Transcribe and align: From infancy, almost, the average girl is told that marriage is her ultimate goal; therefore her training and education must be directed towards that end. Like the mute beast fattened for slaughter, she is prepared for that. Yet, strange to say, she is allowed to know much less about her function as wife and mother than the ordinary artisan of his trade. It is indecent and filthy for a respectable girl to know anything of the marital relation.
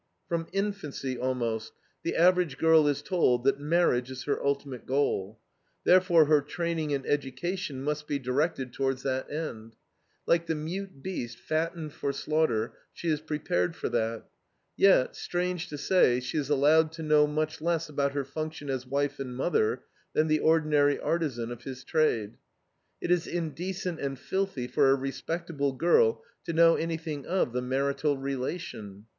From 0.27 0.47
infancy, 0.51 1.15
almost, 1.15 1.73
the 2.01 2.15
average 2.15 2.57
girl 2.57 2.87
is 2.87 3.03
told 3.03 3.43
that 3.43 3.59
marriage 3.59 4.09
is 4.09 4.23
her 4.23 4.43
ultimate 4.43 4.87
goal; 4.87 5.39
therefore 5.83 6.25
her 6.25 6.41
training 6.41 6.91
and 6.91 7.05
education 7.05 7.83
must 7.83 8.07
be 8.07 8.17
directed 8.17 8.73
towards 8.73 9.03
that 9.03 9.29
end. 9.31 9.75
Like 10.25 10.47
the 10.47 10.55
mute 10.55 11.03
beast 11.03 11.37
fattened 11.37 11.93
for 11.93 12.11
slaughter, 12.13 12.73
she 12.91 13.09
is 13.09 13.21
prepared 13.21 13.75
for 13.75 13.89
that. 13.89 14.25
Yet, 14.75 15.15
strange 15.15 15.67
to 15.67 15.77
say, 15.77 16.19
she 16.19 16.39
is 16.39 16.49
allowed 16.49 16.91
to 16.93 17.03
know 17.03 17.27
much 17.27 17.61
less 17.61 17.87
about 17.87 18.13
her 18.13 18.25
function 18.25 18.71
as 18.71 18.87
wife 18.87 19.19
and 19.19 19.35
mother 19.37 19.83
than 20.13 20.25
the 20.25 20.39
ordinary 20.39 20.99
artisan 20.99 21.51
of 21.51 21.61
his 21.61 21.83
trade. 21.83 22.37
It 23.01 23.11
is 23.11 23.27
indecent 23.27 23.99
and 23.99 24.17
filthy 24.17 24.65
for 24.67 24.89
a 24.89 24.95
respectable 24.95 25.73
girl 25.73 26.23
to 26.45 26.53
know 26.53 26.75
anything 26.75 27.27
of 27.27 27.53
the 27.53 27.61
marital 27.61 28.17
relation. 28.17 29.05